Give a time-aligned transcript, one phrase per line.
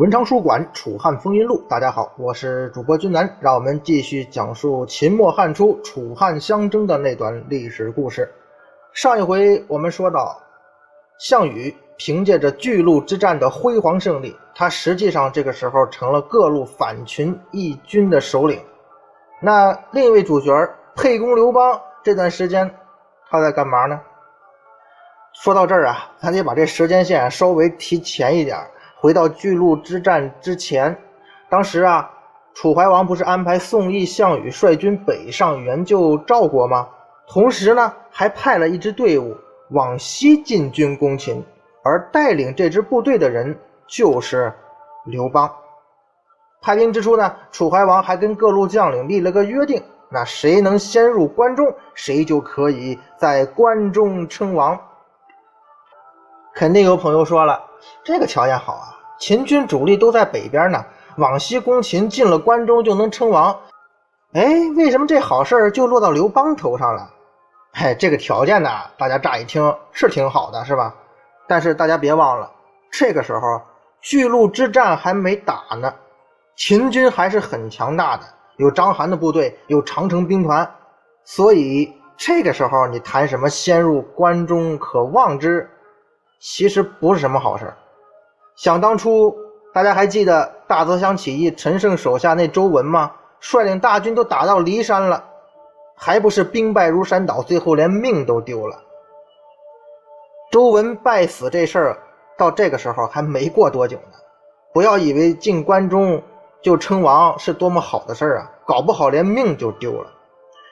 [0.00, 8.32] 文昌书馆《楚汉风云录》，大家好，我是主播君南，让我们继续讲述秦末汉初楚汉相争的那段历史故事。
[8.94, 10.40] 上一回我们说到，
[11.18, 18.58] 项羽凭借着巨鹿之战的辉煌胜利，他实际上这个时候成了各路反秦义军的首领。
[19.38, 20.50] 那另一位主角
[20.96, 22.74] 沛公刘邦，这段时间
[23.28, 24.00] 他在干嘛呢？
[25.34, 28.58] 说到这儿啊，咱得把这时间线稍微提前一点。
[29.00, 30.94] 回到巨鹿之战之前，
[31.48, 32.10] 当时啊，
[32.52, 36.86] 楚怀王不是安排宋义、项羽率军北上援救赵国吗？
[37.26, 39.34] 同时呢，还派了一支队伍
[39.70, 41.42] 往西进军攻秦，
[41.82, 44.52] 而带领这支部队的人就是
[45.06, 45.50] 刘邦。
[46.60, 54.78] 派兵之初呢，楚怀王还跟各路将领立了个约定：那谁能先入关中，谁就可以在关中称王。
[56.52, 57.69] 肯定有朋友说了。
[58.04, 58.96] 这个条件好啊！
[59.18, 60.84] 秦军主力都在北边呢，
[61.16, 63.58] 往西攻秦，进了关中就能称王。
[64.32, 64.46] 哎，
[64.76, 67.10] 为什么这好事儿就落到刘邦头上了？
[67.72, 70.94] 哎，这个条件呢，大家乍一听是挺好的，是吧？
[71.46, 72.50] 但是大家别忘了，
[72.90, 73.60] 这个时候
[74.00, 75.92] 巨鹿之战还没打呢，
[76.56, 78.22] 秦军还是很强大的，
[78.56, 80.68] 有章邯的部队，有长城兵团，
[81.24, 85.68] 所以这个时候你谈什么先入关中可望之？
[86.40, 87.72] 其实不是什么好事
[88.56, 89.34] 想当初，
[89.74, 93.12] 大家还记得大泽乡起义，陈胜手下那周文吗？
[93.40, 95.22] 率领大军都打到骊山了，
[95.94, 98.76] 还不是兵败如山倒，最后连命都丢了。
[100.50, 101.98] 周文败死这事儿，
[102.36, 104.18] 到这个时候还没过多久呢。
[104.72, 106.22] 不要以为进关中
[106.62, 110.10] 就称王是多么好的事儿啊，搞不好连命就丢了。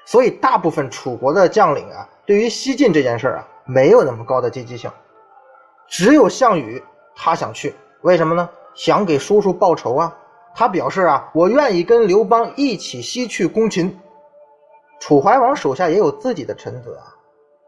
[0.04, 4.90] 所以，大部分楚国的将领啊，对于西进这件事儿啊，没有那么高的积极性。
[5.88, 6.82] 只有项羽，
[7.16, 8.49] 他想去，为什么呢？
[8.75, 10.16] 想给叔叔报仇啊！
[10.54, 13.98] 他表示啊，我愿意跟刘邦一起西去攻秦。
[15.00, 17.15] 楚怀王手下也有自己的臣子啊，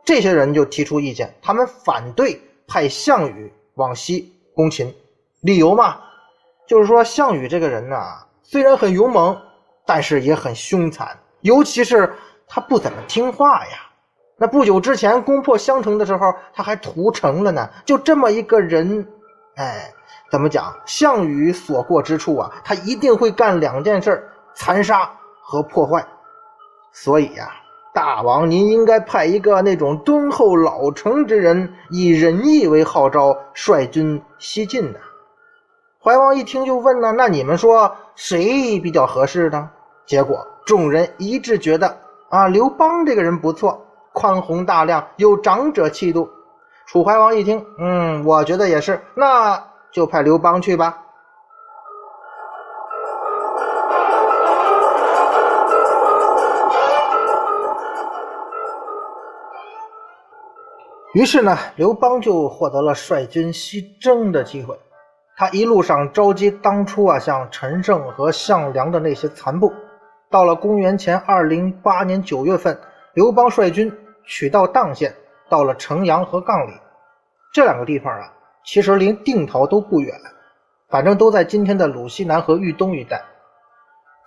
[0.05, 4.95] 这些人就提出意见，他们反对派项羽往西攻秦。
[5.41, 6.01] 理由嘛，
[6.67, 7.97] 就是说项羽这个人呢，
[8.43, 9.37] 虽然很勇猛，
[9.87, 12.13] 但是也很凶残，尤其是
[12.47, 13.90] 他不怎么听话呀。
[14.43, 17.69] 那不久之前攻破襄城的时候，他还屠城了呢。
[17.85, 19.07] 就这么一个人，
[19.57, 19.93] 哎，
[20.31, 20.75] 怎么讲？
[20.87, 25.11] 项羽所过之处啊，他一定会干两件事：残杀
[25.43, 26.03] 和破坏。
[26.91, 27.51] 所以呀，
[27.93, 35.01] 大王您应该派一个那种敦厚老成之人，以仁义为号召，率军西进的。
[36.03, 39.69] 怀王一听就问呢：“那你们说谁比较合适呢？”
[40.07, 41.99] 结果众人一致觉得
[42.31, 43.87] 啊，刘邦这个人不错。
[44.21, 46.29] 宽宏大量，有长者气度。
[46.85, 50.99] 楚怀王一听，嗯，我觉得也是，那就派刘邦去吧。
[61.15, 64.79] 于是呢，刘邦就获得了率军西征的机会。
[65.39, 69.73] 他一路上召集当初啊，像陈胜和项梁的那些残部。
[70.31, 72.79] 到了公元前二零八年九月份。
[73.15, 73.93] 刘邦率军
[74.25, 75.15] 取道砀县，
[75.49, 76.73] 到了城阳和杠里
[77.53, 78.33] 这两个地方啊，
[78.65, 80.15] 其实离定陶都不远，
[80.89, 83.23] 反正都在今天的鲁西南和豫东一带。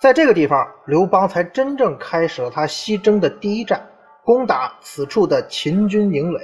[0.01, 3.87] 在这个地方，刘邦才真正开始了他西征的第一战，
[4.25, 6.41] 攻打此处的秦军营垒，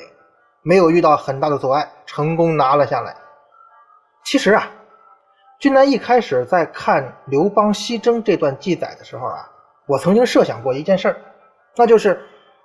[0.61, 3.13] 没有遇到很大的阻碍，成功拿了下来。
[4.23, 4.71] 其实啊，
[5.59, 9.49] 君南一开始在看刘邦西征这段记载的时候啊，
[9.87, 11.17] 我曾经设想过一件事儿。
[11.75, 12.21] 那就是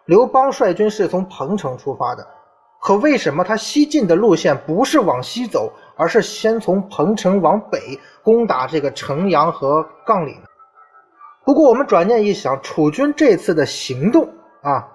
[0.07, 2.27] 刘邦率军是从彭城出发的，
[2.79, 10.43] 可为什么他西进的路线不是往西走，而是先从彭城往北攻打这个城阳和杠里呢？
[11.43, 14.29] 不过我们转念一想，楚军这次的行动
[14.63, 14.87] 啊，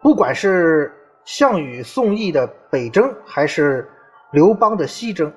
[0.00, 0.92] 不管是
[1.24, 3.90] 项羽、宋义的北征，还是
[4.30, 5.32] 刘邦的西征，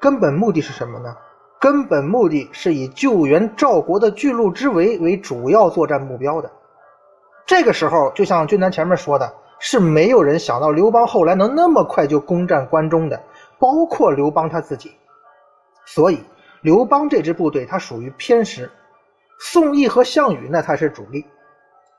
[0.00, 1.16] 根本目的是什么呢？
[1.60, 6.50] 根本目的是以救援赵国的巨鹿之围为主要作战目标的。
[7.46, 13.22] 这个时候，就像俊南前面说的，是没有人想到刘邦后来能那么快就攻占关中的，
[13.58, 14.92] 包括刘邦他自己。
[15.86, 16.22] 所以，
[16.62, 18.70] 刘邦这支部队他属于偏师，
[19.38, 21.24] 宋义和项羽那才是主力，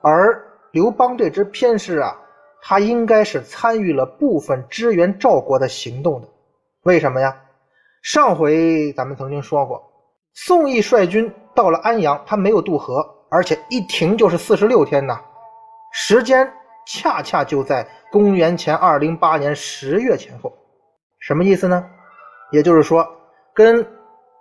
[0.02, 2.18] 而刘邦这支偏师啊，
[2.62, 6.28] 他应该是参与了部分支援赵国的行动的。
[6.82, 7.36] 为什么呀？
[8.02, 9.84] 上回咱们曾经说过，
[10.34, 15.20] 宋义率军到了安阳，他没有渡河，而且一停就是四十六天呐，
[15.98, 16.52] 时间
[16.86, 20.52] 恰恰就在公元前二零八年十月前后。
[21.20, 21.90] 什么意思呢？
[22.52, 23.08] 也就是说。
[23.54, 23.88] 跟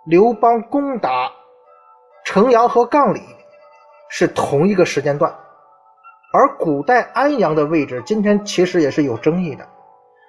[0.05, 1.31] 刘邦攻打
[2.25, 3.21] 城阳和杠里
[4.09, 5.33] 是同一个时间段，
[6.33, 9.65] 而古代安阳的位置，今天其实也是有争议的。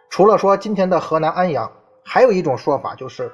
[0.09, 1.69] 除了说今天的河南安阳，
[2.05, 3.29] 还有一种说法就是，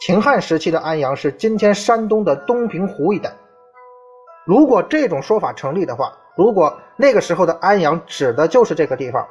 [0.00, 3.30] 秦汉时期的安阳是今天山东的东平湖一带。
[4.46, 9.26] 如果这种说法成立的话，如果那个时候的安阳指的就是这个地方，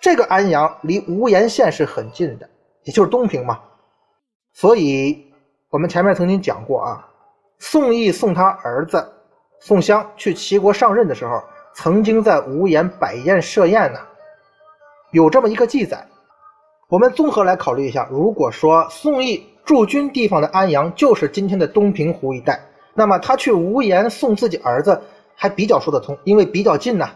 [0.00, 2.48] 这个安阳离无盐县是很近的，
[2.84, 3.58] 也就是东平嘛。
[4.52, 5.32] 所以，
[5.70, 7.08] 我们前面曾经讲过啊，
[7.58, 9.12] 宋义送他儿子
[9.60, 11.42] 宋襄去齐国上任的时候，
[11.74, 13.98] 曾经在无盐摆宴设宴呢，
[15.10, 16.06] 有这么一个记载。
[16.88, 22.60] 我们综合来考虑一下，如果说宋义驻军地方的安阳就是今天的东平湖一带，
[22.94, 25.02] 那么他去无盐送自己儿子
[25.40, 27.08] 还比较说得通，因为比较近呢。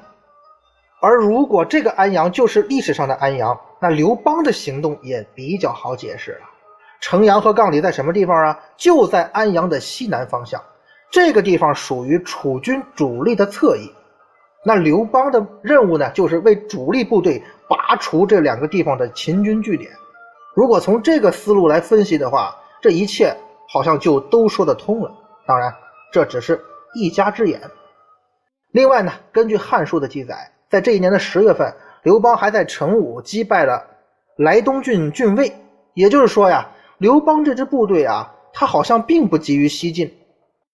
[1.00, 6.48] 而如果这个安阳就是历史上的安阳，那刘邦的行动也比较好解释了。
[7.00, 8.60] 城阳和杠里在什么地方啊？
[8.76, 10.62] 就在安阳的西南方向。
[11.10, 13.92] 这个地方属于楚军主力的侧翼。
[14.64, 19.90] 那刘邦的任务呢，就是为主力部队拔除这两个地方的秦军据点。
[20.54, 23.36] 如果从这个思路来分析的话，这一切
[23.69, 25.12] 好像就都说得通了。
[25.44, 25.74] 当然，
[26.12, 26.64] 这只是
[26.94, 27.60] 一家之言。
[28.72, 31.72] 另外呢，根据《汉书》的记载，在这一年的十月份，
[32.02, 33.86] 刘邦还在成武击败了
[34.36, 35.52] 莱东郡郡尉。
[35.94, 36.69] 也就是说呀。
[36.98, 40.14] 刘邦这支部队啊，他好像并不急于西进，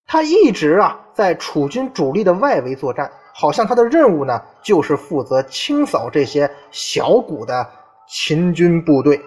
[0.05, 7.67] 他一直啊在楚军主力的外围作战，好像他的任务呢就是负责清扫这些小股的
[8.07, 9.19] 秦军部队。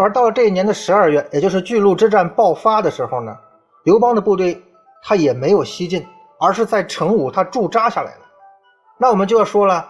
[0.00, 3.36] 而到了这一年的十二月，也就是巨鹿之战爆发的时候呢。
[3.84, 4.58] 刘邦的部队
[5.02, 6.06] 他也没有西进，
[6.38, 8.20] 而是在成武他驻扎下来了。
[8.98, 9.86] 那我们就要说了，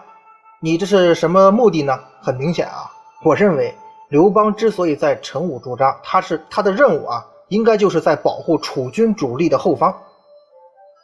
[0.61, 1.97] 你这是什么目的呢？
[2.21, 2.91] 很明显啊，
[3.23, 3.73] 我认为
[4.09, 9.97] 刘邦之所以在成武驻扎，他是他的任务啊，应该就是在保护楚军主力的后方。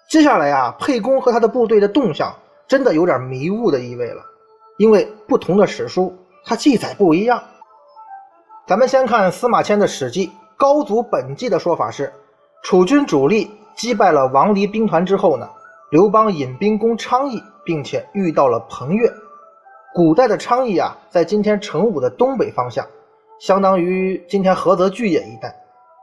[0.10, 2.34] 接下来啊，沛公和他的部队的动向
[2.68, 4.22] 真的有点迷雾的意味了，
[4.78, 7.42] 因为不同的史书它记载不一样。
[8.68, 12.12] 咱们先看司马迁的《史记·高祖本纪》的说法是。
[12.62, 15.48] 楚军主力击败了王离兵团之后呢，
[15.90, 19.10] 刘邦引兵攻昌邑，并且遇到了彭越。
[19.94, 22.86] 古代的昌邑啊，在今天成武的东北方向，
[23.40, 25.56] 相当于今天菏泽巨野一带。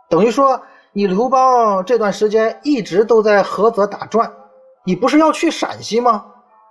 [0.09, 0.59] 等于说，
[0.95, 4.33] 你刘邦这段时间一直都在菏泽打转，
[4.87, 6.25] 你不是要去陕西吗？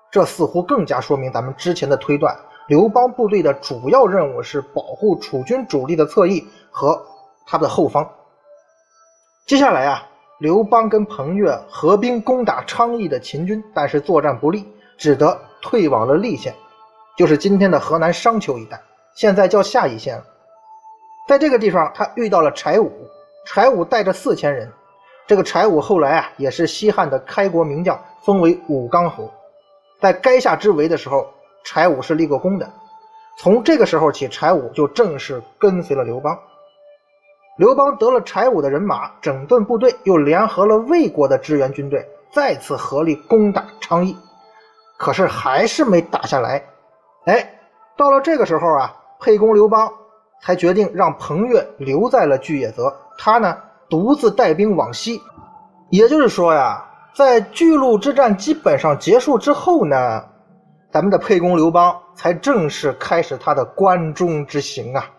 [0.09, 2.35] 这似乎更加说明咱们之前的推断：
[2.67, 7.01] 刘邦部队的主要任务是保护楚军主力的侧翼和
[7.45, 8.09] 他的后方。
[9.45, 10.07] 接下来啊，
[10.39, 14.65] 刘邦跟彭越合兵攻打昌邑的秦军，但是作战不利，
[14.97, 16.55] 只得退往了历县，
[17.17, 18.81] 就是今天的河南商丘一带，
[19.15, 20.25] 现在叫夏邑县了。
[21.27, 22.91] 在这个地方，他遇到了柴武，
[23.45, 24.71] 柴武带着四千人。
[25.27, 29.29] 这个柴武后来啊，也是西汉的开国名将，封为武冈侯。
[30.01, 31.25] 在垓下之围的时候，
[31.63, 32.69] 柴武是立过功的。
[33.37, 36.37] 从这个时候起，柴武就正式跟随了刘邦。
[37.57, 44.17] 刘邦得了柴武的人马，整顿部队，又联合了魏国的支援军队，再次合力攻打昌邑。
[44.97, 46.63] 可是还是没打下来。
[47.25, 47.59] 哎，
[47.97, 49.91] 到了这个时候啊，沛公刘邦
[50.41, 53.57] 才决定让彭越留在了巨野泽，他呢
[53.89, 55.21] 独自带兵往西。
[55.89, 56.83] 也就是说呀，
[57.15, 60.23] 在巨鹿之战基本上结束之后呢，
[60.93, 65.09] 咱们的沛公刘邦才正式开始他的关中之行啊。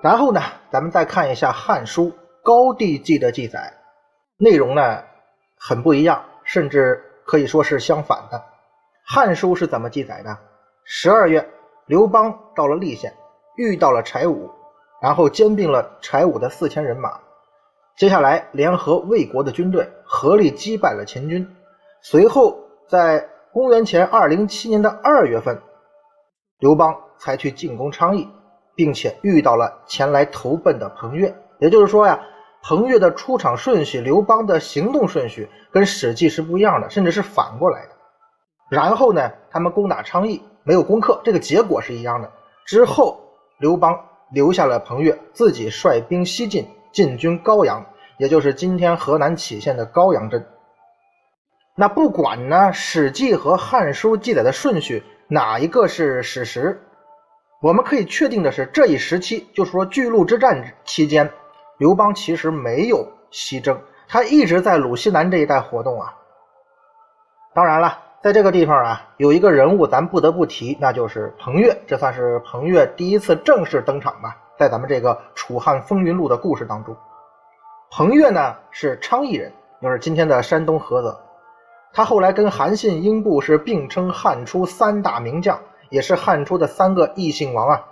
[0.00, 2.04] 然后呢，咱们再看一下《汉书·
[2.44, 3.74] 高帝纪》的记载，
[4.36, 5.02] 内容呢
[5.58, 8.38] 很不一样，甚至可以说是相反的。
[9.04, 10.38] 《汉书》是怎么记载的？
[10.84, 11.44] 十二月，
[11.86, 13.12] 刘邦到了历县，
[13.58, 14.48] 遇到了柴武，
[15.02, 17.18] 然后兼并了柴武的四千人马。
[17.96, 21.56] 接下来，联合魏国的军队，合力击败了秦军。
[22.00, 22.56] 随后，
[22.88, 25.60] 在公元前二零七年的二月份，
[26.60, 28.28] 刘邦才去进攻昌邑，
[28.76, 31.34] 并且遇到了前来投奔的彭越。
[31.58, 32.20] 也就是说呀，
[32.62, 37.92] 彭越的出场顺序，刘邦的行动顺序跟《史记》是不一样的，甚至是反过来的。
[38.70, 42.30] 然后呢，他们攻打昌邑，没有攻克，这个结果是一样的。
[42.64, 43.18] 之后，
[43.58, 47.84] 刘邦留下了彭越，自己率兵西进，进军高阳，
[48.16, 50.46] 也就是今天河南杞县的高阳镇。
[51.74, 56.80] 那不管呢，《史记》和《汉书》记载的顺序哪一个是史实，
[57.60, 61.30] 我们可以确定的是，这一时期，就是说巨鹿之战期间，
[61.78, 66.14] 刘邦其实没有西征，他一直在鲁西南这一带活动啊。
[67.54, 68.07] 当然了。
[68.20, 71.76] 在这个地方啊，有一个人物咱不得不提，那就是彭越。
[71.86, 76.96] 这算是彭越第一次正式登场吧，在咱们这个《楚汉风云录》的故事当中。
[77.92, 81.16] 彭越呢是昌邑人，就是今天的山东菏泽。
[81.92, 87.86] 他后来跟韩信、英布是并称汉初三大名将，也是汉初的三个异姓王啊。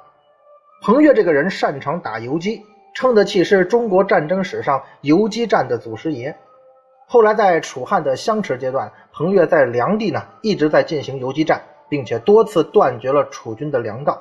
[0.82, 6.36] 彭越这个人擅长打游击，称得起是中国战争史上游击战的祖师爷。
[7.08, 14.20] 后来在楚汉的相持阶段，彭越在梁地呢一直在进行游击战，并且多次断绝了楚军的粮道，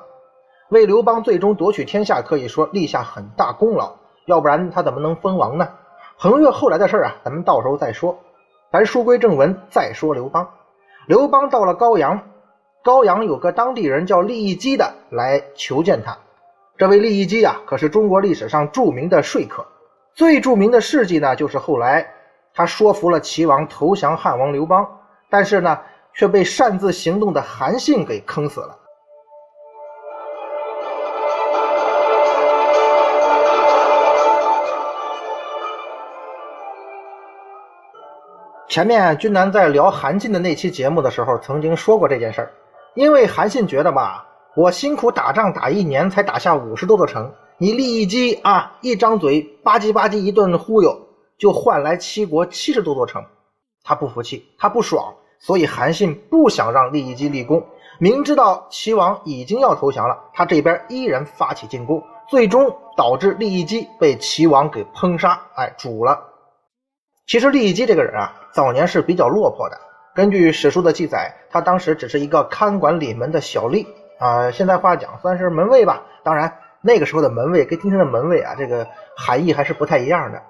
[0.68, 3.92] 为刘邦最终夺取天下可以说立下很大功劳。
[4.26, 5.68] 要不然他怎么能封王呢？
[6.18, 8.16] 彭越后来的事啊，咱们到时候再说。
[8.70, 10.48] 咱书归正文，再说刘邦。
[11.06, 12.20] 刘邦到了高阳，
[12.84, 16.18] 高阳有个当地人叫利益基的来求见他。
[16.78, 19.66] 这位利益基啊，可是中国历史上著名的说客，
[20.14, 22.12] 最著名的事迹呢，就是后来。
[22.56, 24.88] 他说服了齐王投降汉王刘邦，
[25.28, 25.78] 但是呢，
[26.14, 28.74] 却被擅自行动的韩信给坑死了。
[38.70, 42.50] 前面君南在聊韩信的那期节目的时候，曾经说过这件事儿。
[42.94, 51.05] 因为韩信觉得吧，我辛苦打仗打一年才打下五十多座城，你利益基啊，一张嘴吧唧吧唧一顿忽悠。
[51.38, 53.24] 就换来齐国七十多座城，
[53.84, 57.66] 他不服气，他不爽，所以韩信不想让利益基立功。
[57.98, 66.24] 明知道齐王已经要投降了，他这边依然发起进攻，最终导致利益基被齐王给烹杀，哎，煮了。
[67.26, 69.80] 其实利益基这个人啊，早年是比较落魄的。
[70.14, 73.86] 根据史书的记载，他当时只是一个看管里门的小吏
[74.18, 76.04] 啊，现在话讲算是门卫吧。
[76.22, 80.42] 当然，那个时候的门卫跟今天的门卫啊，这个含义还是不太一样的。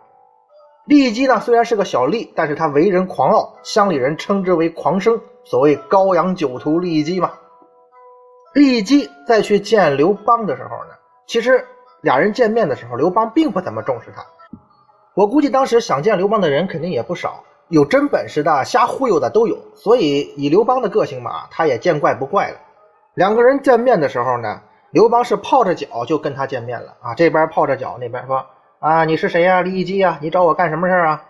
[0.86, 7.32] 利基呢，虽然是个小吏，但是他为人狂傲，乡里人称之为狂生，所谓高阳酒徒利基嘛。
[8.54, 10.94] 利基再去见刘邦的时候呢，
[11.26, 11.66] 其实
[12.02, 14.24] 俩人见面的时候，刘邦并不怎么重视他。
[15.14, 19.58] 我估计当时想见刘邦的人肯定也不少，有真本事的、瞎忽悠的都有。
[19.74, 22.58] 所以以刘邦的个性嘛，他也见怪不怪了。
[23.14, 24.60] 两个人见面的时候呢，
[24.92, 28.46] 刘邦是泡着脚就跟他见面了啊，这边泡着脚，那边说。
[28.78, 29.62] 啊，你是谁呀？
[29.62, 30.18] 利益基呀？
[30.20, 31.24] 你找我干什么事啊？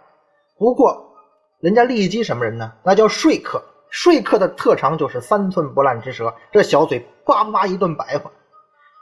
[0.59, 1.15] 不过，
[1.61, 2.73] 人家利益基什么人呢？
[2.83, 3.63] 那叫说客。
[3.89, 8.31] 说客的特长就是三寸不烂之舌，这小嘴叭叭叭一顿白话。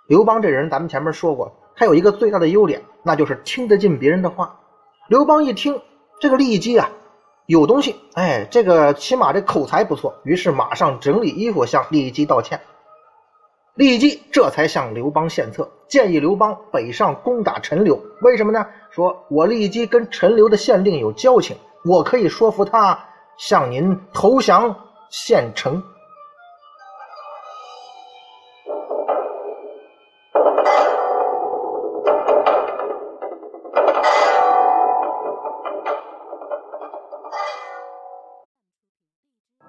[0.08, 4.60] 刘邦这人，咱们前面说过，他有一个最大的优点，那就是听得进别人的话。
[5.08, 5.80] 刘邦一听
[6.20, 6.90] 这个利益基啊，
[7.46, 12.60] 有东西，哎，这个起码这口才不错，于是马上整理衣服向利益基道歉。
[13.74, 18.00] 立即这才向刘邦献策，建议刘邦北上攻打陈留。
[18.22, 18.64] 为什么呢？
[18.90, 22.96] 说我立即跟陈留的县令有交情，我可以说服他
[23.36, 24.76] 向您投降
[25.10, 25.82] 献城。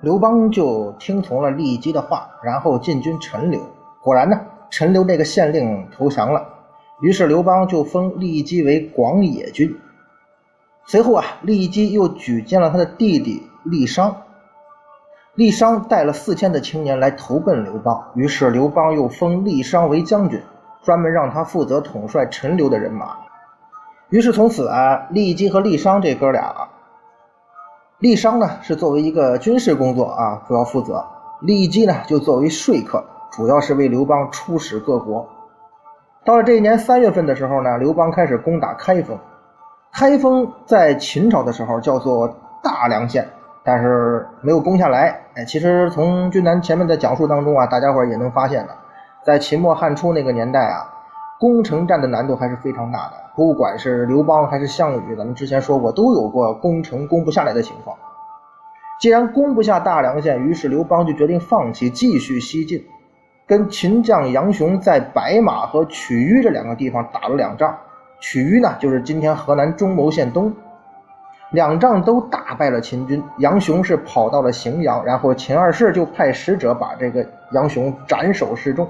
[0.01, 3.59] 刘邦就听从了利益基的话，然后进军陈留。
[4.05, 6.47] 果然呢，陈留这个县令投降了，
[7.01, 9.75] 于是刘邦就封利益基为广野君。
[10.85, 14.15] 随后啊，利益基又举荐了他的弟弟利商，
[15.33, 20.39] 利商带了四千的青年来投奔刘邦，于是刘邦又封利商为将军，
[20.83, 23.17] 专门让他负责统帅陈留的人马。
[24.09, 26.69] 于是从此啊，利益基和利商这哥俩，
[27.97, 31.03] 利商呢是作为一个军事工作啊主要负责，
[31.41, 33.03] 利益基呢就作为说客。
[33.32, 35.27] 主要是为刘邦出使各国。
[36.24, 39.17] 到了这一年三月份的时候呢，刘邦开始攻打开封。
[39.94, 42.27] 开封在秦朝的时候叫做
[42.62, 43.27] 大梁县，
[43.63, 48.75] 但是没有攻下来，哎，其实从君南前面的讲述当中啊，大家伙也能发现了，
[49.24, 50.89] 在秦末汉初那个年代啊，
[51.39, 53.13] 攻城战的难度还是非常大的。
[53.36, 57.96] 不管是刘邦还是项羽，咱们之前说过，都有过攻城攻不下来的情况。
[59.00, 62.84] 既然攻不下大梁县，于是刘邦就决定放弃，继续西进，
[63.48, 67.78] 跟秦将杨雄在白马和曲阜这两个地方打了两仗。
[68.20, 70.54] 曲阜呢，就是今天河南中牟县东。
[71.52, 78.90] 两仗都大败了秦军，杨雄是跑到了荥阳，然后秦二世就派使者把这个杨雄斩首示众。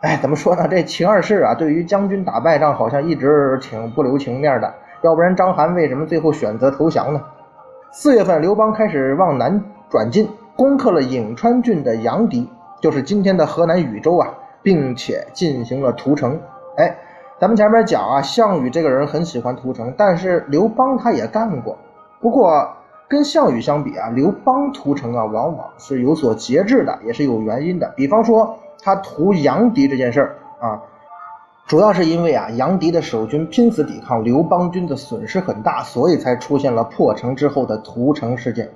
[0.00, 0.66] 哎，怎么说呢？
[0.68, 4.74] 这秦二世啊，对于将军打败仗好像一直挺不留情面的。
[5.02, 7.22] 要不然章邯为什么最后选择投降呢？
[7.92, 12.50] 四月份，刘邦开始往南转进，攻克了颍川郡的杨迪，
[12.82, 14.28] 就是今天的河南禹州啊，
[14.62, 16.38] 并且进行了屠城。
[16.76, 16.94] 哎。
[17.40, 21.76] 咱们前面讲啊，项羽这个人很喜欢屠城，但是刘邦他也干过。
[22.20, 22.68] 不过
[23.08, 27.92] 跟项羽相比啊，刘邦屠城啊，往往是有所节制的，也是有原因的。
[27.96, 30.82] 比方说他屠杨迪这件事儿啊，
[31.66, 38.70] 主要是因为啊，杨迪的守军拼死抵抗，刘邦军的损失很大，所以才出现了破城之后的屠城事件。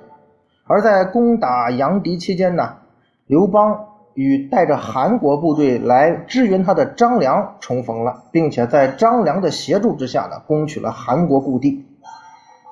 [0.65, 2.73] 而在攻打杨迪期间呢，
[3.27, 3.79] 刘邦。
[4.17, 11.85] 与带着韩国部队来支援他的张良重逢了，并且在张良的协助之下呢，攻取了韩国故地。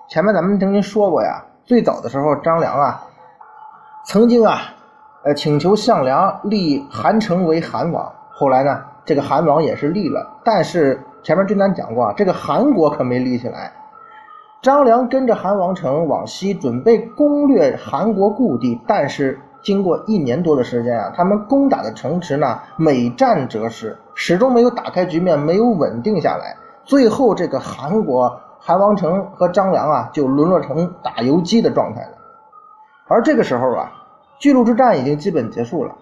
[0.09, 3.05] 前面咱们曾经说过呀，最早的时候张良啊，
[4.07, 4.73] 曾经啊，
[5.23, 8.11] 呃，请求项梁立韩城为韩王。
[8.31, 13.71] 后来呢，这个韩王也是立了，但是前面军单讲过啊，这个韩国可没立起来。
[14.63, 19.39] 张良跟着韩王城往西，准备攻略韩国故地，但是。
[19.65, 26.55] 经过一年多的时间啊，他们攻打的城池呢，每战折失，始终没有打开局面，没有稳定下来。
[26.83, 32.11] 最后，这个韩国韩王城和张良啊，就沦落成打游击的状态了。
[33.07, 33.91] 而这个时候啊，
[34.37, 35.95] 巨鹿之战已经基本结束了，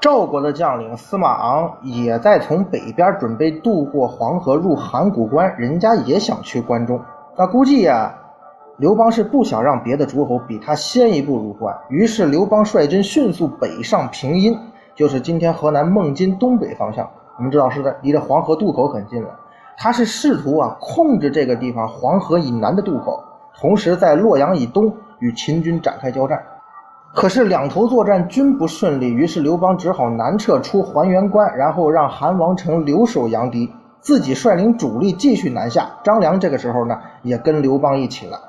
[0.00, 7.00] 赵国的将领司马昂也在从北边准备渡过黄河入函谷关，人家也想去关中。
[7.36, 8.14] 那估计呀。
[8.80, 14.58] 刘邦是不想让别的诸侯比他先一步入关，于是刘邦率军迅速北上平阴，
[14.94, 17.06] 就是今天河南孟津东北方向。
[17.36, 19.38] 我们知道是在离着黄河渡口很近了。
[19.76, 23.22] 他是试图啊控制这个地方黄河以南的渡口，
[23.54, 26.42] 同时在洛阳以东与秦军展开交战。
[27.12, 35.90] 可是两头作战均不顺利，于是刘邦只好南撤出还原关，然后让韩王城留守杨迪，自己率领主力继续南下。
[36.02, 38.40] 张良这个时候呢也跟刘邦一起了。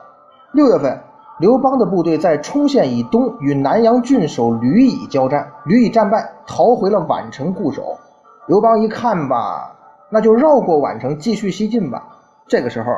[0.54, 1.00] 六月份，
[1.40, 7.98] 刘邦的部队在冲县以东与南阳郡守吕乙交战，吕乙战败，逃回了宛城固守。
[8.48, 9.74] 刘邦一看吧，
[10.10, 12.06] 那就绕过宛城继续西进吧。
[12.48, 12.92] 这个时候，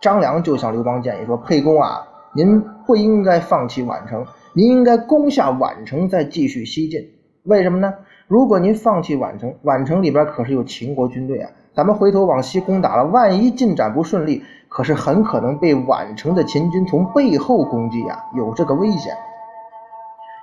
[0.00, 7.00] 张良就向刘邦建议说：“沛公啊，您不应该放弃宛城，您应该攻下宛城再继续西进。
[7.42, 7.92] 为什么呢？
[8.28, 19.16] 如果您放弃宛城，宛城里边可是有秦国军队啊。”咱们回头往西攻打了，万一进展不顺利，可是很可能被宛城的秦军从背后攻击呀，有这个危险。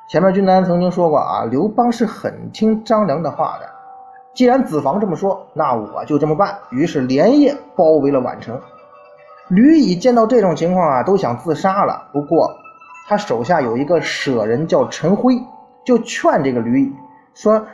[0.10, 3.70] 前面军南曾经说过啊，刘邦是很听张良的话的。
[4.34, 6.58] 既然子房这么说，那我就这么办。
[6.70, 8.60] 于是连夜包围了宛城。
[9.48, 12.10] 吕乙见到这种情况啊，都想自杀了。
[12.12, 12.54] 不过
[13.08, 15.42] 他手下有一个舍人叫陈辉，
[15.86, 16.94] 就劝这个吕乙
[17.34, 17.66] 说：“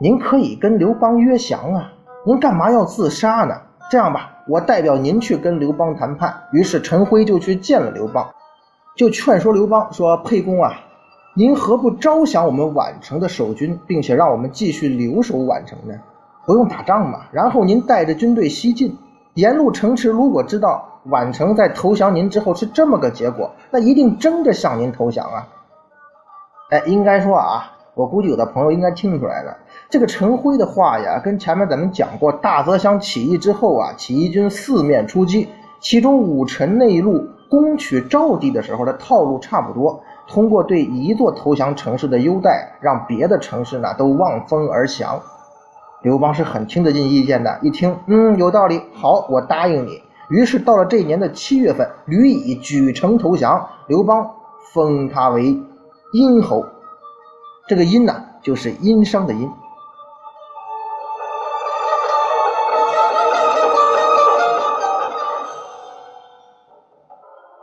[0.00, 1.92] 您可以跟刘邦约降啊。”
[2.28, 3.58] 您干嘛要自杀呢？
[3.90, 6.42] 这样吧，我代表您去跟刘邦谈判。
[6.52, 8.28] 于是陈辉就去见了刘邦，
[8.94, 10.74] 就劝说刘邦说：“沛公啊，
[11.34, 15.94] 您何不招降我们宛城的守军，并且让我们继续留守宛城呢？
[16.44, 17.20] 不用打仗嘛。
[17.32, 18.94] 然后您带着军队西进，
[19.32, 25.48] 沿路城池如果知道宛城在投降您之后是这么个结果，那一定争着向您投降啊。
[26.72, 29.56] 哎，应该说啊。”我估计有的朋友应该听出来了，
[29.90, 35.48] 这个陈辉的话呀，跟前面咱们讲过大泽乡起义之后啊，起义军四面出击，
[35.80, 45.20] 其中武臣内陆攻取赵地的时候的套路差不多，通过对一座投降城市的优待，让别的城市呢都望风而降。
[46.02, 50.00] 刘邦是很听得进意见的，一听，嗯，有道理，好，我答应你。
[50.30, 54.30] 于是到了这年的七月份，吕乙举城投降，刘邦
[54.72, 55.60] 封他为
[56.12, 56.64] 殷侯。
[57.68, 59.46] 这个殷呢，就是殷商的殷。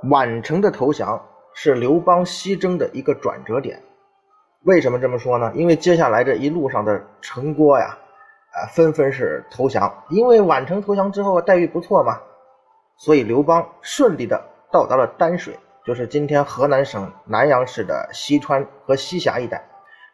[0.03, 1.19] 宛城的投降
[1.55, 3.81] 是刘邦西征的一个转折点。
[4.65, 5.51] 为什么这么说呢？
[5.55, 7.97] 因为接下来这一路上的城郭呀，
[8.51, 9.91] 啊，纷纷是投降。
[10.09, 12.19] 因为宛城投降之后待遇不错嘛，
[12.95, 14.39] 所以刘邦顺利的
[14.71, 15.57] 到达了丹水。
[15.83, 19.63] 就是今天河南省南阳市的西川和西峡一带。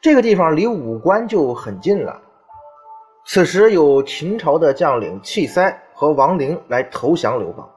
[0.02, 2.20] 这个地方离武关就很近了。
[3.24, 7.70] 此时有秦朝的将领契塞和王陵来投降刘邦。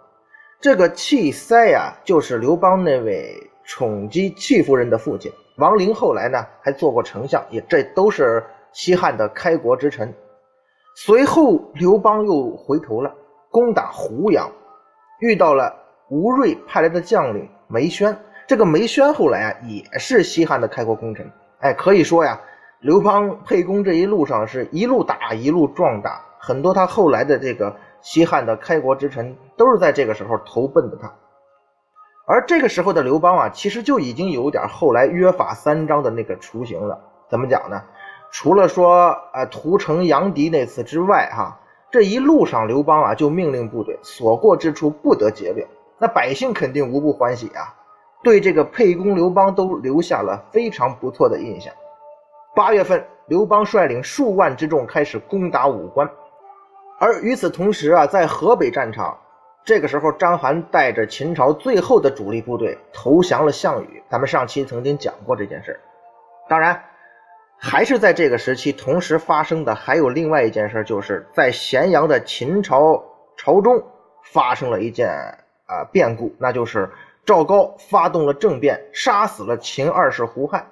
[0.58, 5.30] 这个契塞呀，就是刘邦那位宠姬戚夫人的父亲。
[5.58, 10.10] 王陵后来呢，还做过丞相，也这都是西汉的开国之臣。
[10.96, 13.14] 随后刘邦又回头了，
[13.50, 14.50] 攻打胡阳，
[15.20, 15.76] 遇到了
[16.08, 18.16] 吴芮派来的将领梅轩。
[18.46, 21.30] 这个梅轩后来啊，也是西汉的开国功臣。
[21.60, 22.40] 哎，可以说呀，
[22.80, 31.12] 刘邦沛公这一路上是一路打一路壮大，很多他后来的这个西汉的开国之臣都是在这个时候投奔的他。
[32.26, 37.00] 而这个时候的刘邦啊，其实就已经有点后来约法三章的那个雏形了。
[37.28, 37.82] 怎么讲呢？
[38.30, 47.76] 除了说呃屠城杨迪那次之外，哈，这一路上刘邦啊就命令部队所过之处不得劫掠，那百姓肯定无不欢喜啊。
[48.24, 51.72] 对这个沛公刘邦都留下了非常不错的印象。
[52.56, 56.08] 八月份，刘邦率领数万之众开始攻打武关，
[56.98, 59.18] 而与此同时啊，在河北战场，
[59.64, 64.02] 这个时候章邯带着秦朝最后的主力部队投降了项羽。
[64.08, 65.78] 咱们上期曾经讲过这件事
[66.48, 66.80] 当然，
[67.58, 73.04] 还是在这个时期同时发生的还有另外一件事，就是在咸阳的秦朝
[73.36, 73.82] 朝中
[74.32, 75.08] 发生了一件
[75.66, 76.88] 啊变故，那就是。
[77.26, 80.66] 赵高发动了政变，杀死了秦二世胡亥。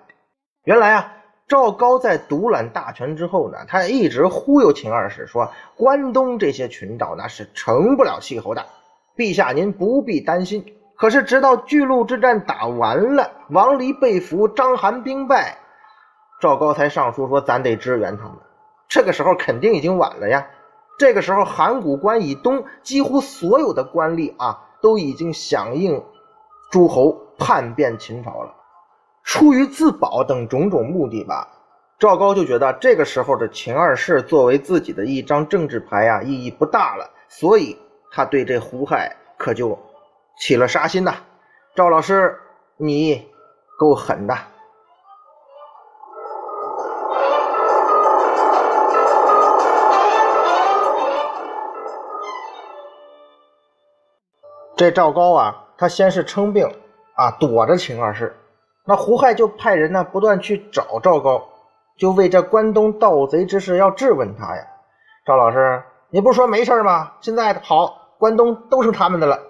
[0.64, 1.12] 原来啊，
[1.48, 8.66] 赵高在独揽大权之后呢，他一直忽悠秦二世说，关东这些群岛那是成不了气候的，
[9.16, 10.64] 陛下您不必担心。
[10.96, 15.58] 可是直到巨鹿之战打完了，王离被俘，章邯兵败，
[16.40, 18.34] 赵高才上书说，咱得支援他们。
[18.88, 20.46] 这个时候肯定已经晚了呀。
[20.98, 26.04] 这个时候，函谷关以东几乎所有的官吏啊，都已经响应。
[26.72, 28.54] 诸侯叛变秦朝了，
[29.24, 31.46] 出于自保等种种目的吧，
[31.98, 37.78] 赵高就觉得这个时候的秦二世作为自己的一张政治牌啊，意义不大了，所以
[38.10, 39.78] 他对这胡亥可就
[40.38, 41.14] 起了杀心呐。
[41.74, 42.40] 赵老师，
[42.78, 43.28] 你
[43.78, 44.34] 够狠的。
[54.74, 55.58] 这赵高啊。
[55.82, 56.64] 他先是称病
[57.16, 58.36] 啊，躲着秦二世。
[58.86, 61.42] 那胡亥就派人呢，不断去找赵高，
[61.98, 64.64] 就为这关东盗贼之事要质问他呀。
[65.26, 67.14] 赵老师，你不是说没事吗？
[67.20, 69.40] 现在好，关东都是他们的了。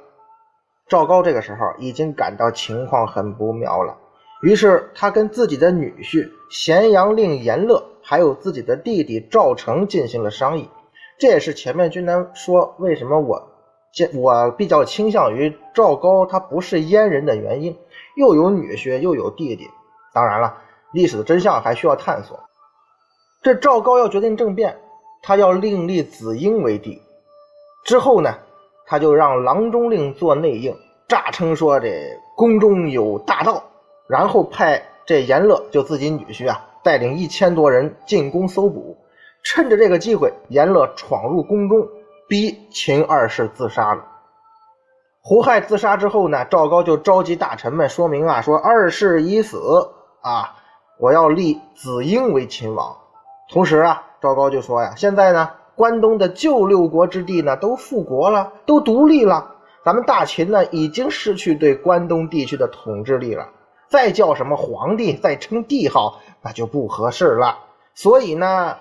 [0.89, 3.95] 赵高这个时候已经感到情况很不妙了，
[4.41, 10.71] 于是他跟自己的女婿咸阳令严乐，还有自己的弟弟赵成进行了商议。
[11.21, 13.52] 这也是前面君南说为什么我。
[14.15, 17.77] 我比较倾向于赵高，他不是阉人的原因，
[18.17, 19.69] 又有女婿又有弟弟。
[20.15, 20.59] 当然了，
[20.93, 22.41] 历史的真相还需要探索。
[23.43, 24.79] 这赵高要决定政变，
[25.23, 27.03] 他要另立子婴为帝。
[27.85, 28.39] 之后呢，
[28.87, 30.77] 他就让郎中令做内应，
[31.09, 33.65] 诈称说这宫中有大盗，
[34.07, 38.97] 然后派这严乐就自己女婿啊，带领一千多人进宫搜捕。
[39.43, 41.89] 趁着这个机会，严乐闯入宫中。
[42.33, 44.07] 逼秦二世自杀了。
[45.21, 49.59] 胡亥自杀之后呢，赵高就召集大臣们说明啊，说二世已死
[50.23, 50.57] 啊，
[50.99, 52.97] 我要立子婴为秦王。
[53.51, 63.51] 同时啊，赵高就说呀，现在呢，关东的旧六国之地呢都复国了，都独立了，咱们大秦呢已经失去对关东地区的统治力了，
[63.91, 67.59] 再叫什么皇帝，再称帝号，那就不合适了。
[67.93, 68.79] 所以呢，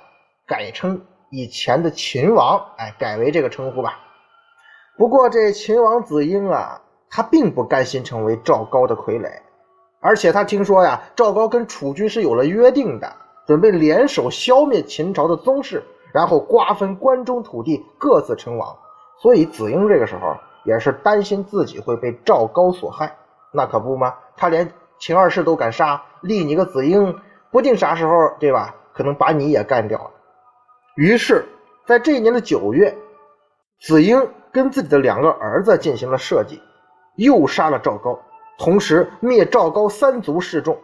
[0.48, 1.02] 改称。
[1.34, 4.00] 以前的秦王，哎，改为这个称呼吧。
[4.98, 9.32] 不过这秦王子婴啊，他并不甘心成为赵高的傀儡，
[10.02, 13.16] 而且他听说呀，赵高跟楚军是有了约定的，
[13.48, 15.82] 准备联手消灭秦朝的宗室，
[16.14, 18.78] 然后瓜分关中土地，各自称王。
[19.22, 23.16] 所以子婴这个时候也是担心自己会被赵高所害。
[23.54, 24.16] 那可不吗？
[24.36, 27.18] 他连秦二世都敢杀，立你个子婴，
[27.52, 28.76] 不定啥时候，对吧？
[28.92, 30.12] 可能把你也干掉了。
[30.98, 31.46] 于是，
[31.86, 32.94] 在这一年的九月，
[33.80, 36.62] 子婴跟自己的两个儿子进行了设计，
[37.16, 38.20] 又杀了赵高，
[38.60, 40.78] 同时灭赵高三族示众。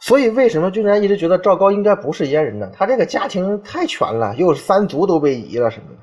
[0.00, 2.70] 所以，为什么君然一直觉得赵高应该不是阉人呢？
[2.74, 5.96] 他这个家庭太全了，又是三族都被移了什么的。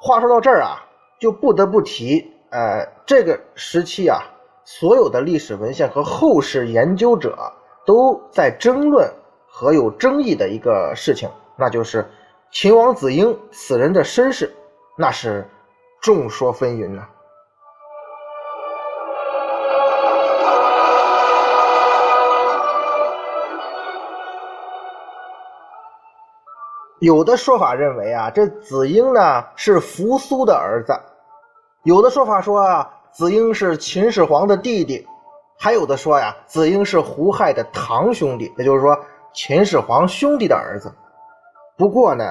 [0.00, 0.78] 话说到这儿啊，
[1.18, 4.22] 就不得不提，呃，这个时期啊，
[4.64, 7.36] 所有的历史文献和后世研究者
[7.84, 9.12] 都在争论。
[9.52, 11.28] 和有争议的一个事情，
[11.60, 12.10] 那就是
[12.50, 14.50] 秦王子婴此人的身世
[14.96, 15.46] 那是
[16.00, 17.06] 众说纷纭呢
[26.98, 30.98] 有的说法认为啊这子婴呢是扶苏的儿子
[31.82, 35.06] 有的说法说啊子婴是秦始皇的弟弟
[35.58, 38.98] 还有的说呀子婴是胡亥的堂兄弟也就是说
[39.34, 40.90] 秦始皇兄弟的儿子。
[41.80, 42.24] 不过呢，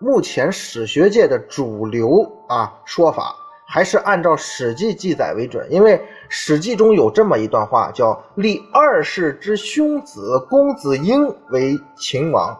[0.00, 3.32] 目前史学界的主流啊说法
[3.64, 5.96] 还是按照《史记》记载为准，因为
[6.28, 12.58] 《史记》中有这么一段话，叫“立二世之兄子公子婴为秦王”。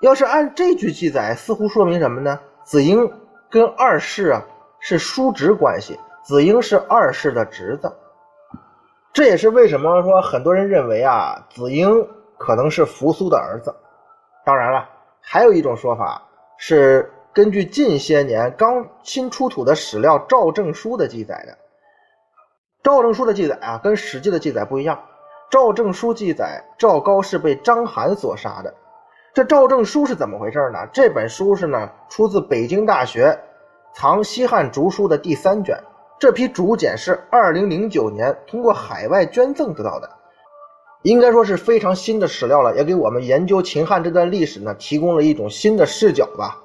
[0.00, 2.40] 要是按这句记载，似乎说明什么呢？
[2.64, 3.12] 子婴
[3.50, 4.42] 跟二世啊
[4.80, 7.92] 是叔侄关系，子婴是二世的侄子。
[9.12, 13.74] 这也是为什么说很多人认为啊，子婴可能是扶苏的儿子。
[14.46, 14.88] 当然了，
[15.28, 16.22] 还有一种说法
[16.56, 21.52] 是根据近些年刚新出土的史料《赵正书》的记载的。
[22.84, 24.96] 《赵正书》的记载啊，跟《史记》的记载不一样。
[25.50, 28.72] 《赵正书》记载赵高是被章邯所杀的。
[29.34, 30.86] 这赵正书是怎么回事呢？
[30.92, 33.36] 这本书是呢出自北京大学
[33.96, 35.76] 藏西汉竹书的第三卷，
[36.20, 40.08] 这批竹简是二零零九年通过海外捐赠得到的，
[41.06, 46.58] 应该说是非常新的史料了，也给我们研究秦汉这段历史呢提供了一种新的视角吧。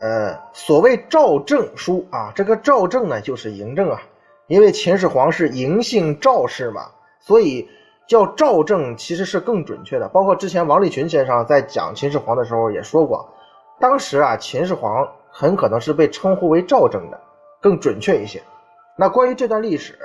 [0.00, 4.02] 呃，所谓赵正书啊，这个赵正呢就是嬴政啊，
[4.46, 6.82] 因为秦始皇是嬴姓赵氏嘛，
[7.20, 7.68] 所以。
[8.08, 13.26] 叫赵正其实是更准确的，包括之前王立群先生在讲秦始皇的时候也说过，
[13.80, 17.20] 当时啊秦始皇很可能是被称呼为赵正的，
[17.60, 18.42] 更准确一些。
[18.98, 19.94] 那关于这段历史，《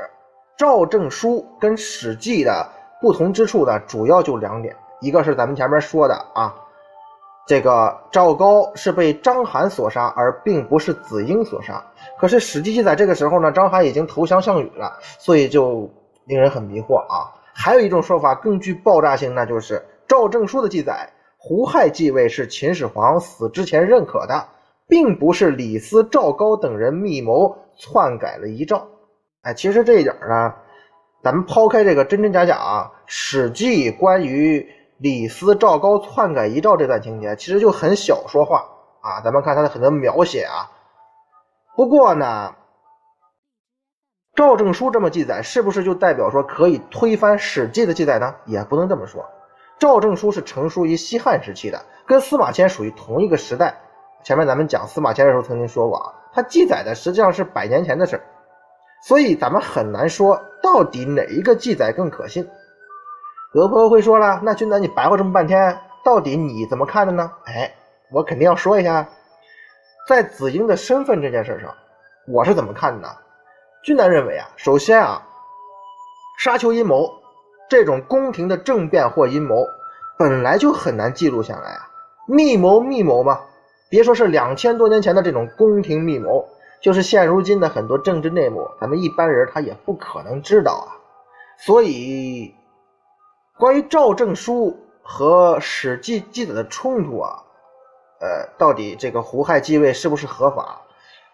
[0.56, 2.70] 赵正书》跟《史记》的
[3.02, 6.56] 不同之处呢，主要就两点，一个是咱们前面说的啊，
[7.48, 11.84] 这个赵高是被章邯所杀，而并不是子婴所杀。
[12.20, 15.90] 可是《史记》记载这个时候呢，章邯已经投降项羽了，所以就
[16.26, 17.32] 令人很迷惑啊。
[17.54, 19.76] 还有一种说法更具爆炸性，那就是
[20.08, 24.46] 《赵正书》的记载，胡亥继位是秦始皇死之前认可的，
[24.88, 28.86] 并不是李斯、赵高等人密谋篡改了遗诏。
[29.44, 30.54] 哎，其实这一点呢，
[31.24, 38.66] 咱们抛开这个真真假假啊，《史记》关于李斯、赵高篡改遗诏这段情节，其实就很小说化
[39.02, 39.22] 啊。
[39.22, 40.72] 咱们看它的很多描写啊。
[41.76, 42.56] 不过呢。
[44.36, 48.36] 赵正书这么记载，是不是就代表说可以推翻《史记》的记载呢？
[48.46, 49.26] 也不能这么说。
[49.80, 53.82] 赵正书是成书于西汉时期的，跟司马迁属于同一个时代。
[54.24, 58.22] 前面咱们讲司马迁的时候曾经说过啊，他记载的实际上是百年前的事
[59.02, 62.48] 所以咱们很难说到底哪一个记载更可信。
[63.54, 67.32] 有的朋友会说了，那君南你白话这么半天，到底你怎么看的呢？
[67.46, 67.74] 哎，
[68.12, 69.08] 我肯定要说一下，
[70.08, 71.74] 在子婴的身份这件事上，
[72.28, 73.08] 我是怎么看的？
[73.84, 75.26] 君南认为啊，首先啊，
[76.38, 77.10] 沙丘阴谋
[77.70, 79.66] 这种宫廷的政变或阴谋
[80.20, 81.90] 本来就很难记录下来啊。
[82.28, 83.40] 密谋密谋嘛，
[83.90, 86.46] 别说是两千多年前的这种宫廷密谋，
[86.82, 90.88] 就是现如今的很多政治内幕，咱们一般人他也不可能知道啊。
[91.58, 92.54] 所以，
[93.58, 97.44] 关于赵正书和《史记》记载的冲突啊，
[98.20, 100.82] 呃，到底这个胡亥继位是不是合法，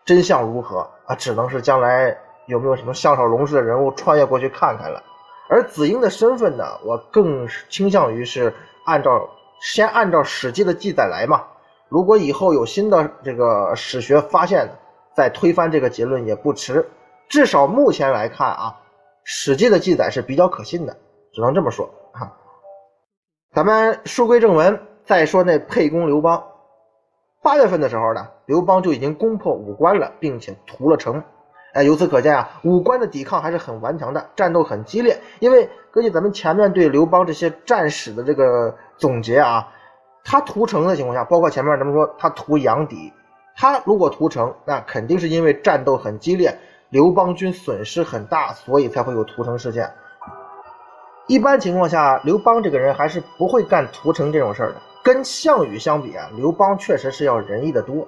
[0.06, 2.18] 真相如何啊，只能是将来。
[2.46, 5.02] 有没有什么项少龙式的人物穿越过去看看了？
[5.48, 6.66] 而子婴的身份呢？
[6.84, 8.54] 我更倾向于是
[8.84, 9.30] 按照
[9.62, 11.46] 先按照《史记》的记载来嘛。
[11.88, 14.70] 如果以后有新的这个史学发现，
[15.16, 16.90] 再推翻这个结论也不迟。
[17.30, 18.76] 至少目前来看啊，
[19.24, 20.96] 《史记》的记载是比较可信的，
[21.34, 22.32] 只能这么说啊。
[23.54, 26.44] 咱们书归正文，再说那沛公刘邦。
[27.42, 31.24] 八月份的时候呢，刘邦就已经攻破武关了，并且屠了城。
[31.74, 35.20] 哎，由此可见啊，武关的抵抗还是很顽强的，战斗很激烈。
[35.40, 39.68] 因为根据咱们前面对刘邦这些战史的这个总结啊，
[40.24, 43.12] 他屠城的情况下，包括前面咱们说他屠阳翟，
[43.56, 46.58] 他如果屠城，那肯定是因为战斗很激烈，
[46.90, 49.92] 刘邦军损失很大，所以才会有屠城事件。
[51.28, 54.82] 一般情况下，刘邦这个人还是不会干屠城这种事儿的。
[55.04, 58.08] 跟项羽相比啊，刘邦确实是要仁义的多。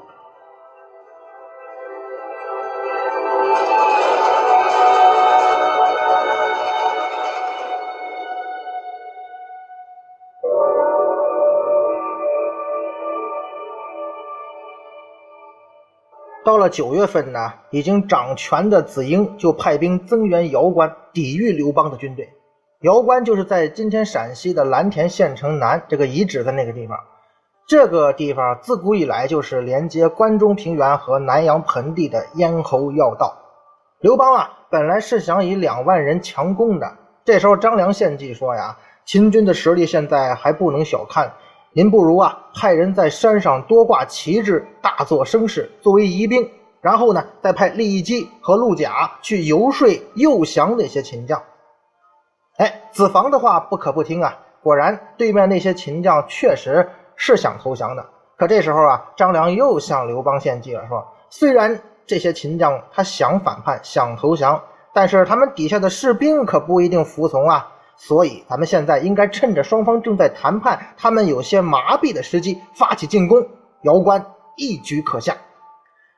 [16.46, 22.30] 到了九月份呢，已经掌权的子婴就派兵增援瑶关，抵御刘邦的军队。
[22.82, 27.00] 瑶关就是在今天陕西的蓝田县城南这个遗址的那个地方。
[27.68, 33.36] 这个地方自古以来就是连接关中平原和南阳盆地的咽喉要道。
[34.00, 36.96] 刘邦啊，本来是想以两万人强攻的。
[37.24, 41.34] 这时候张良献计说呀：“秦军的实力现在还不能小看，
[41.78, 51.44] 您不如啊，派人在山上多挂旗帜，大做声势，作为疑兵，然后呢，再派利基和陆贾去游说诱降那些秦将。
[52.56, 54.40] 哎，子房的话不可不听啊！
[54.64, 58.06] 果然，对面那些秦将确实是想投降的。
[58.38, 67.70] 可这时候啊，张良又向刘邦献计了，说：虽然这些秦将他想反叛、想投降，但是他们底下的士兵可不一定服从啊。
[67.98, 73.48] 所以，咱们现在应该趁着双方正在谈判，他们有些麻痹的时机发起进攻，
[73.84, 74.26] 姚关
[74.58, 75.36] 一举可下。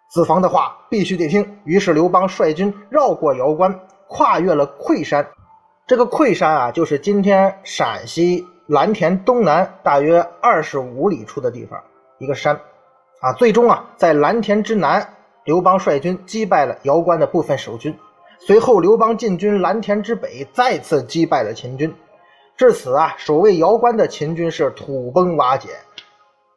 [0.09, 1.59] 子房的话必须得听。
[1.65, 5.27] 于是，刘邦率军绕过姚关，跨越了溃山。
[5.85, 11.81] 这个溃山啊，就是今天陕西蓝田东南大约二十五里处的地方，
[12.17, 12.59] 一个山。
[13.21, 15.13] 啊，最终啊，在蓝田之南，
[15.43, 17.97] 刘邦率军击败了姚关的部分守军。
[18.39, 21.93] 随后，刘邦进军蓝田之北，再次击败了秦军。
[22.55, 25.69] 至此啊，守卫瑶关的秦军是土崩瓦解。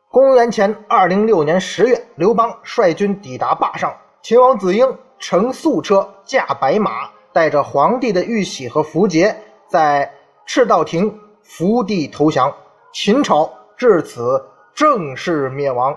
[0.08, 9.36] 公元前二零六年十月，刘邦率军抵达霸上，秦王子婴乘素车，驾白马，带着皇帝的玉玺和符节，
[9.68, 10.10] 在
[10.46, 12.52] 赤道亭伏地投降。
[12.92, 15.96] 秦朝至此正式灭亡。